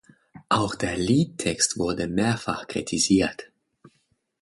[0.49, 3.51] Auch der Liedtext wurde mehrfach kritisiert.